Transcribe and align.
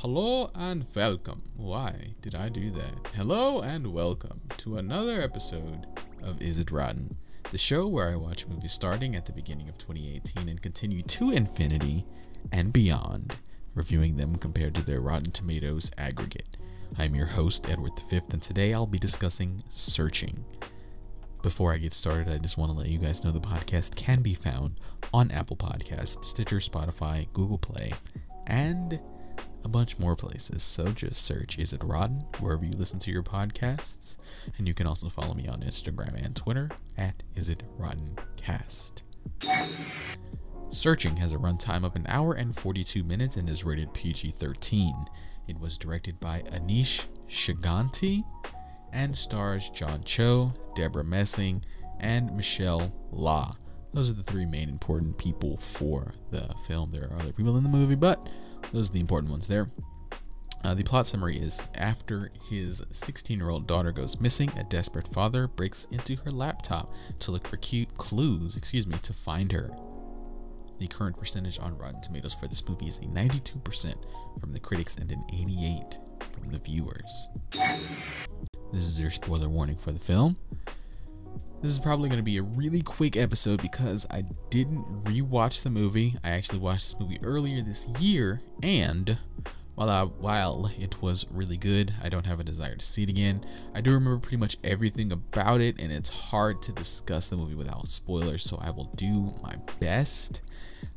Hello 0.00 0.50
and 0.54 0.84
welcome. 0.94 1.42
Why 1.56 1.94
did 2.20 2.34
I 2.34 2.50
do 2.50 2.68
that? 2.68 3.08
Hello 3.14 3.62
and 3.62 3.94
welcome 3.94 4.42
to 4.58 4.76
another 4.76 5.22
episode 5.22 5.86
of 6.22 6.42
Is 6.42 6.60
It 6.60 6.70
Rotten, 6.70 7.12
the 7.50 7.56
show 7.56 7.88
where 7.88 8.10
I 8.10 8.16
watch 8.16 8.46
movies 8.46 8.74
starting 8.74 9.16
at 9.16 9.24
the 9.24 9.32
beginning 9.32 9.70
of 9.70 9.78
2018 9.78 10.50
and 10.50 10.60
continue 10.60 11.00
to 11.00 11.30
infinity 11.30 12.04
and 12.52 12.74
beyond, 12.74 13.38
reviewing 13.74 14.18
them 14.18 14.36
compared 14.36 14.74
to 14.74 14.84
their 14.84 15.00
Rotten 15.00 15.30
Tomatoes 15.30 15.90
aggregate. 15.96 16.58
I'm 16.98 17.14
your 17.14 17.28
host, 17.28 17.66
Edward 17.70 17.98
V, 17.98 18.20
and 18.32 18.42
today 18.42 18.74
I'll 18.74 18.86
be 18.86 18.98
discussing 18.98 19.62
Searching. 19.70 20.44
Before 21.40 21.72
I 21.72 21.78
get 21.78 21.94
started, 21.94 22.28
I 22.28 22.36
just 22.36 22.58
want 22.58 22.70
to 22.70 22.76
let 22.76 22.88
you 22.88 22.98
guys 22.98 23.24
know 23.24 23.30
the 23.30 23.40
podcast 23.40 23.96
can 23.96 24.20
be 24.20 24.34
found 24.34 24.78
on 25.14 25.30
Apple 25.30 25.56
Podcasts, 25.56 26.22
Stitcher, 26.22 26.56
Spotify, 26.56 27.32
Google 27.32 27.56
Play, 27.58 27.94
and 28.46 29.00
a 29.66 29.68
bunch 29.68 29.98
more 29.98 30.14
places. 30.14 30.62
So 30.62 30.92
just 30.92 31.24
search 31.24 31.58
Is 31.58 31.72
It 31.72 31.82
Rotten 31.82 32.22
wherever 32.38 32.64
you 32.64 32.70
listen 32.70 33.00
to 33.00 33.10
your 33.10 33.24
podcasts. 33.24 34.16
And 34.56 34.68
you 34.68 34.74
can 34.74 34.86
also 34.86 35.08
follow 35.08 35.34
me 35.34 35.48
on 35.48 35.58
Instagram 35.58 36.14
and 36.24 36.36
Twitter 36.36 36.70
at 36.96 37.24
Is 37.34 37.50
It 37.50 37.64
Rotten 37.76 38.16
Cast. 38.36 39.02
Searching 40.68 41.16
has 41.16 41.32
a 41.32 41.38
runtime 41.38 41.84
of 41.84 41.96
an 41.96 42.06
hour 42.08 42.34
and 42.34 42.54
42 42.54 43.02
minutes 43.02 43.36
and 43.36 43.48
is 43.48 43.64
rated 43.64 43.92
PG 43.92 44.30
13. 44.30 44.94
It 45.48 45.58
was 45.58 45.78
directed 45.78 46.20
by 46.20 46.42
Aneesh 46.42 47.06
Chaganty 47.28 48.20
and 48.92 49.16
stars 49.16 49.68
John 49.70 50.04
Cho, 50.04 50.52
Deborah 50.76 51.02
Messing, 51.02 51.64
and 51.98 52.32
Michelle 52.36 52.92
La. 53.10 53.50
Those 53.96 54.10
are 54.10 54.12
the 54.12 54.22
three 54.22 54.44
main 54.44 54.68
important 54.68 55.16
people 55.16 55.56
for 55.56 56.12
the 56.30 56.42
film. 56.66 56.90
There 56.90 57.04
are 57.04 57.18
other 57.18 57.32
people 57.32 57.56
in 57.56 57.62
the 57.62 57.70
movie, 57.70 57.94
but 57.94 58.28
those 58.70 58.90
are 58.90 58.92
the 58.92 59.00
important 59.00 59.32
ones 59.32 59.48
there. 59.48 59.66
Uh, 60.62 60.74
the 60.74 60.84
plot 60.84 61.06
summary 61.06 61.38
is 61.38 61.64
after 61.74 62.30
his 62.50 62.84
16 62.90 63.38
year 63.38 63.48
old 63.48 63.66
daughter 63.66 63.92
goes 63.92 64.20
missing, 64.20 64.50
a 64.58 64.64
desperate 64.64 65.08
father 65.08 65.48
breaks 65.48 65.86
into 65.86 66.14
her 66.16 66.30
laptop 66.30 66.92
to 67.20 67.30
look 67.30 67.48
for 67.48 67.56
cute 67.56 67.94
clues, 67.94 68.58
excuse 68.58 68.86
me, 68.86 68.98
to 68.98 69.14
find 69.14 69.50
her. 69.50 69.70
The 70.78 70.88
current 70.88 71.16
percentage 71.16 71.58
on 71.58 71.78
Rotten 71.78 72.02
Tomatoes 72.02 72.34
for 72.34 72.48
this 72.48 72.68
movie 72.68 72.88
is 72.88 72.98
a 72.98 73.06
92% 73.06 73.94
from 74.38 74.52
the 74.52 74.60
critics 74.60 74.96
and 74.96 75.10
an 75.10 75.24
88 75.32 76.00
from 76.32 76.50
the 76.50 76.58
viewers. 76.58 77.30
This 78.74 78.88
is 78.88 79.00
your 79.00 79.10
spoiler 79.10 79.48
warning 79.48 79.76
for 79.76 79.92
the 79.92 79.98
film. 79.98 80.36
This 81.66 81.72
is 81.72 81.80
probably 81.80 82.08
going 82.08 82.20
to 82.20 82.24
be 82.24 82.36
a 82.36 82.44
really 82.44 82.80
quick 82.80 83.16
episode 83.16 83.60
because 83.60 84.06
I 84.08 84.22
didn't 84.50 85.02
rewatch 85.02 85.64
the 85.64 85.70
movie. 85.70 86.14
I 86.22 86.30
actually 86.30 86.60
watched 86.60 86.84
this 86.84 87.00
movie 87.00 87.18
earlier 87.24 87.60
this 87.60 87.88
year, 88.00 88.40
and 88.62 89.18
while 89.74 89.90
I, 89.90 90.04
while 90.04 90.70
it 90.78 91.02
was 91.02 91.26
really 91.32 91.56
good, 91.56 91.92
I 92.04 92.08
don't 92.08 92.24
have 92.24 92.38
a 92.38 92.44
desire 92.44 92.76
to 92.76 92.84
see 92.84 93.02
it 93.02 93.08
again. 93.08 93.40
I 93.74 93.80
do 93.80 93.92
remember 93.94 94.20
pretty 94.20 94.36
much 94.36 94.58
everything 94.62 95.10
about 95.10 95.60
it, 95.60 95.80
and 95.80 95.90
it's 95.90 96.08
hard 96.08 96.62
to 96.62 96.72
discuss 96.72 97.30
the 97.30 97.36
movie 97.36 97.56
without 97.56 97.88
spoilers, 97.88 98.44
so 98.44 98.60
I 98.62 98.70
will 98.70 98.92
do 98.94 99.32
my 99.42 99.56
best. 99.80 100.48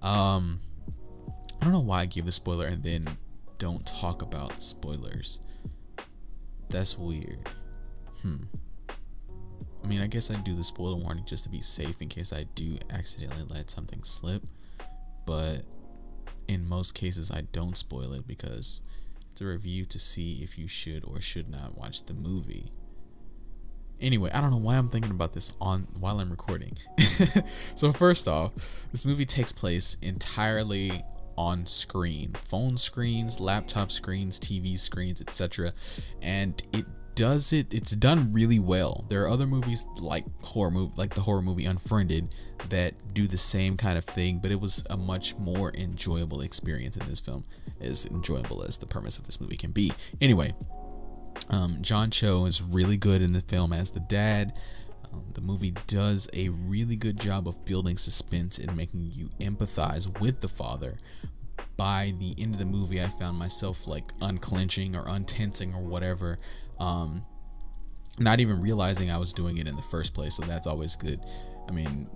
Um, 0.00 0.60
I 1.60 1.64
don't 1.64 1.74
know 1.74 1.80
why 1.80 2.00
I 2.00 2.06
give 2.06 2.24
the 2.24 2.32
spoiler 2.32 2.68
and 2.68 2.82
then 2.82 3.18
don't 3.58 3.86
talk 3.86 4.22
about 4.22 4.62
spoilers. 4.62 5.40
That's 6.70 6.96
weird. 6.96 7.50
Hmm. 8.22 8.44
I 9.84 9.86
mean, 9.86 10.00
I 10.00 10.06
guess 10.06 10.30
I'd 10.30 10.44
do 10.44 10.54
the 10.54 10.64
spoiler 10.64 10.96
warning 10.96 11.26
just 11.26 11.44
to 11.44 11.50
be 11.50 11.60
safe 11.60 12.00
in 12.00 12.08
case 12.08 12.32
I 12.32 12.44
do 12.54 12.78
accidentally 12.90 13.44
let 13.50 13.68
something 13.68 14.02
slip. 14.02 14.42
But 15.26 15.64
in 16.48 16.66
most 16.66 16.94
cases, 16.94 17.30
I 17.30 17.42
don't 17.52 17.76
spoil 17.76 18.14
it 18.14 18.26
because 18.26 18.80
it's 19.30 19.42
a 19.42 19.46
review 19.46 19.84
to 19.86 19.98
see 19.98 20.40
if 20.42 20.58
you 20.58 20.68
should 20.68 21.04
or 21.04 21.20
should 21.20 21.50
not 21.50 21.76
watch 21.76 22.06
the 22.06 22.14
movie. 22.14 22.70
Anyway, 24.00 24.30
I 24.32 24.40
don't 24.40 24.50
know 24.50 24.56
why 24.56 24.76
I'm 24.76 24.88
thinking 24.88 25.10
about 25.10 25.34
this 25.34 25.52
on 25.60 25.82
while 26.00 26.18
I'm 26.18 26.30
recording. 26.30 26.76
so 27.74 27.92
first 27.92 28.26
off, 28.26 28.54
this 28.90 29.04
movie 29.04 29.24
takes 29.26 29.52
place 29.52 29.98
entirely 30.00 31.04
on 31.36 31.66
screen, 31.66 32.34
phone 32.44 32.78
screens, 32.78 33.38
laptop 33.38 33.90
screens, 33.90 34.40
TV 34.40 34.78
screens, 34.78 35.20
etc. 35.20 35.72
And 36.22 36.62
it 36.72 36.86
does 37.14 37.52
it 37.52 37.72
it's 37.72 37.92
done 37.92 38.32
really 38.32 38.58
well. 38.58 39.04
There 39.08 39.22
are 39.24 39.28
other 39.28 39.46
movies 39.46 39.86
like 40.00 40.24
horror 40.42 40.70
movie 40.70 40.92
like 40.96 41.14
the 41.14 41.20
horror 41.20 41.42
movie 41.42 41.66
unfriended 41.66 42.34
that 42.68 43.14
do 43.14 43.26
the 43.26 43.36
same 43.36 43.76
kind 43.76 43.98
of 43.98 44.04
thing 44.04 44.38
but 44.38 44.50
it 44.50 44.60
was 44.60 44.84
a 44.90 44.96
much 44.96 45.36
more 45.36 45.72
enjoyable 45.74 46.40
experience 46.40 46.96
in 46.96 47.06
this 47.06 47.20
film 47.20 47.44
as 47.80 48.06
enjoyable 48.06 48.62
as 48.62 48.78
the 48.78 48.86
premise 48.86 49.18
of 49.18 49.24
this 49.26 49.40
movie 49.40 49.56
can 49.56 49.70
be. 49.70 49.92
Anyway 50.20 50.54
um, 51.50 51.78
john 51.82 52.10
cho 52.10 52.46
is 52.46 52.62
really 52.62 52.96
good 52.96 53.22
in 53.22 53.32
the 53.32 53.40
film 53.40 53.72
as 53.72 53.90
the 53.90 54.00
dad. 54.00 54.58
Um, 55.12 55.24
the 55.34 55.40
movie 55.40 55.74
does 55.86 56.28
a 56.32 56.48
really 56.48 56.96
good 56.96 57.20
job 57.20 57.46
of 57.46 57.64
building 57.64 57.96
suspense 57.96 58.58
and 58.58 58.76
making 58.76 59.10
you 59.12 59.30
empathize 59.40 60.20
with 60.20 60.40
the 60.40 60.48
father 60.48 60.96
by 61.76 62.12
the 62.18 62.34
end 62.38 62.54
of 62.54 62.58
the 62.58 62.64
movie 62.64 63.02
i 63.02 63.08
found 63.08 63.38
myself 63.38 63.86
like 63.86 64.12
unclenching 64.20 64.94
or 64.94 65.04
untensing 65.08 65.74
or 65.74 65.82
whatever 65.82 66.38
um, 66.78 67.22
not 68.18 68.40
even 68.40 68.60
realizing 68.60 69.10
I 69.10 69.18
was 69.18 69.32
doing 69.32 69.58
it 69.58 69.66
in 69.66 69.76
the 69.76 69.82
first 69.82 70.14
place. 70.14 70.36
So 70.36 70.44
that's 70.44 70.66
always 70.66 70.96
good. 70.96 71.20
I 71.68 71.72
mean, 71.72 72.08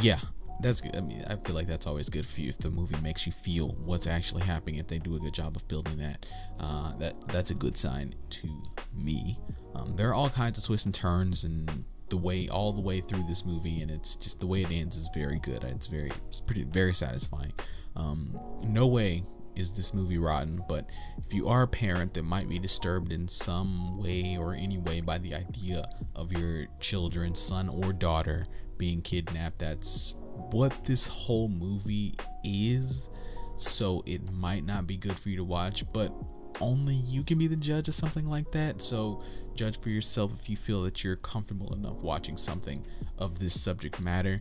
yeah, 0.00 0.18
that's 0.60 0.80
good. 0.80 0.96
I 0.96 1.00
mean, 1.00 1.22
I 1.28 1.36
feel 1.36 1.54
like 1.54 1.66
that's 1.66 1.86
always 1.86 2.08
good 2.10 2.26
for 2.26 2.40
you 2.40 2.48
if 2.48 2.58
the 2.58 2.70
movie 2.70 2.96
makes 3.00 3.26
you 3.26 3.32
feel 3.32 3.68
what's 3.84 4.06
actually 4.06 4.42
happening. 4.42 4.76
If 4.76 4.88
they 4.88 4.98
do 4.98 5.16
a 5.16 5.20
good 5.20 5.34
job 5.34 5.56
of 5.56 5.66
building 5.68 5.98
that, 5.98 6.26
uh, 6.60 6.96
that 6.96 7.28
that's 7.28 7.50
a 7.50 7.54
good 7.54 7.76
sign 7.76 8.14
to 8.30 8.48
me. 8.94 9.36
Um, 9.74 9.92
there 9.92 10.10
are 10.10 10.14
all 10.14 10.28
kinds 10.28 10.58
of 10.58 10.64
twists 10.64 10.86
and 10.86 10.94
turns 10.94 11.44
and 11.44 11.84
the 12.12 12.16
way 12.18 12.46
all 12.46 12.74
the 12.74 12.80
way 12.82 13.00
through 13.00 13.24
this 13.26 13.46
movie, 13.46 13.80
and 13.80 13.90
it's 13.90 14.16
just 14.16 14.38
the 14.38 14.46
way 14.46 14.60
it 14.60 14.70
ends 14.70 14.98
is 14.98 15.08
very 15.14 15.38
good. 15.38 15.64
It's 15.64 15.86
very, 15.86 16.12
it's 16.28 16.40
pretty, 16.42 16.64
very 16.64 16.92
satisfying. 16.92 17.54
Um, 17.96 18.38
no 18.62 18.86
way 18.86 19.22
is 19.56 19.72
this 19.72 19.94
movie 19.94 20.18
rotten, 20.18 20.60
but 20.68 20.84
if 21.16 21.32
you 21.32 21.48
are 21.48 21.62
a 21.62 21.66
parent 21.66 22.12
that 22.12 22.24
might 22.24 22.50
be 22.50 22.58
disturbed 22.58 23.12
in 23.12 23.26
some 23.28 23.98
way 23.98 24.36
or 24.38 24.54
any 24.54 24.76
way 24.76 25.00
by 25.00 25.16
the 25.16 25.34
idea 25.34 25.88
of 26.14 26.32
your 26.32 26.66
children, 26.80 27.34
son 27.34 27.70
or 27.70 27.94
daughter, 27.94 28.44
being 28.76 29.00
kidnapped, 29.00 29.60
that's 29.60 30.12
what 30.50 30.84
this 30.84 31.06
whole 31.06 31.48
movie 31.48 32.14
is. 32.44 33.08
So 33.56 34.02
it 34.04 34.30
might 34.30 34.64
not 34.66 34.86
be 34.86 34.98
good 34.98 35.18
for 35.18 35.30
you 35.30 35.36
to 35.38 35.44
watch, 35.44 35.90
but 35.94 36.12
only 36.60 36.94
you 36.94 37.22
can 37.22 37.38
be 37.38 37.46
the 37.46 37.56
judge 37.56 37.88
of 37.88 37.94
something 37.94 38.26
like 38.26 38.52
that. 38.52 38.82
So 38.82 39.22
judge 39.54 39.80
for 39.80 39.90
yourself 39.90 40.32
if 40.32 40.48
you 40.48 40.56
feel 40.56 40.82
that 40.82 41.02
you're 41.04 41.16
comfortable 41.16 41.72
enough 41.74 42.02
watching 42.02 42.36
something 42.36 42.84
of 43.18 43.38
this 43.38 43.60
subject 43.60 44.02
matter. 44.02 44.40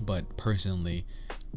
But 0.00 0.36
personally, 0.36 1.04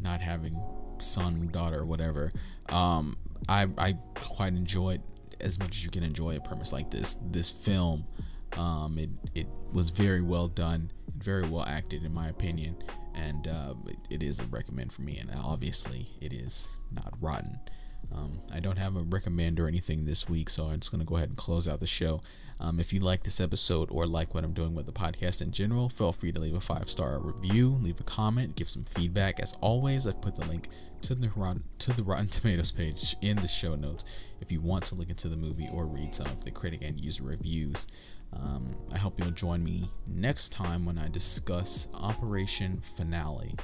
not 0.00 0.20
having 0.20 0.54
son, 0.98 1.48
daughter, 1.52 1.84
whatever. 1.84 2.30
Um, 2.68 3.16
I 3.48 3.66
I 3.78 3.94
quite 4.14 4.52
enjoyed 4.52 5.02
as 5.40 5.58
much 5.58 5.70
as 5.70 5.84
you 5.84 5.90
can 5.90 6.02
enjoy 6.02 6.36
a 6.36 6.40
premise 6.40 6.72
like 6.72 6.90
this. 6.90 7.18
This 7.30 7.50
film, 7.50 8.04
um, 8.56 8.98
it 8.98 9.10
it 9.34 9.46
was 9.72 9.90
very 9.90 10.22
well 10.22 10.48
done, 10.48 10.90
very 11.16 11.48
well 11.48 11.64
acted 11.64 12.04
in 12.04 12.12
my 12.12 12.28
opinion, 12.28 12.76
and 13.14 13.46
uh, 13.48 13.74
it, 13.86 13.96
it 14.10 14.22
is 14.22 14.40
a 14.40 14.46
recommend 14.46 14.92
for 14.92 15.02
me. 15.02 15.18
And 15.18 15.30
obviously, 15.42 16.06
it 16.20 16.32
is 16.32 16.80
not 16.92 17.14
rotten. 17.20 17.58
Um, 18.12 18.38
I 18.52 18.60
don't 18.60 18.78
have 18.78 18.96
a 18.96 19.02
recommend 19.02 19.58
or 19.58 19.68
anything 19.68 20.04
this 20.04 20.28
week, 20.28 20.48
so 20.50 20.66
I'm 20.66 20.80
just 20.80 20.90
going 20.90 21.00
to 21.00 21.06
go 21.06 21.16
ahead 21.16 21.28
and 21.28 21.38
close 21.38 21.68
out 21.68 21.80
the 21.80 21.86
show. 21.86 22.20
Um, 22.60 22.78
if 22.78 22.92
you 22.92 23.00
like 23.00 23.24
this 23.24 23.40
episode 23.40 23.88
or 23.90 24.06
like 24.06 24.34
what 24.34 24.44
I'm 24.44 24.52
doing 24.52 24.74
with 24.74 24.86
the 24.86 24.92
podcast 24.92 25.42
in 25.42 25.50
general, 25.50 25.88
feel 25.88 26.12
free 26.12 26.30
to 26.32 26.40
leave 26.40 26.54
a 26.54 26.60
five 26.60 26.88
star 26.88 27.18
review, 27.18 27.68
leave 27.68 28.00
a 28.00 28.04
comment, 28.04 28.56
give 28.56 28.68
some 28.68 28.84
feedback. 28.84 29.40
As 29.40 29.56
always, 29.60 30.06
I've 30.06 30.20
put 30.20 30.36
the 30.36 30.46
link 30.46 30.68
to 31.02 31.14
the 31.14 31.30
Rotten, 31.34 31.64
to 31.80 31.92
the 31.92 32.04
Rotten 32.04 32.26
Tomatoes 32.30 32.70
page 32.70 33.16
in 33.20 33.36
the 33.36 33.48
show 33.48 33.74
notes 33.74 34.32
if 34.40 34.52
you 34.52 34.60
want 34.60 34.84
to 34.84 34.94
look 34.94 35.10
into 35.10 35.28
the 35.28 35.36
movie 35.36 35.68
or 35.72 35.86
read 35.86 36.14
some 36.14 36.26
of 36.26 36.44
the 36.44 36.50
critic 36.50 36.80
and 36.82 37.00
user 37.00 37.24
reviews. 37.24 37.88
Um, 38.32 38.70
I 38.92 38.98
hope 38.98 39.18
you'll 39.18 39.30
join 39.30 39.62
me 39.62 39.88
next 40.06 40.50
time 40.50 40.86
when 40.86 40.98
I 40.98 41.08
discuss 41.08 41.88
Operation 41.94 42.80
Finale. 42.80 43.54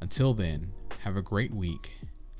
Until 0.00 0.34
then, 0.34 0.72
have 1.00 1.16
a 1.16 1.22
great 1.22 1.52
week 1.52 1.94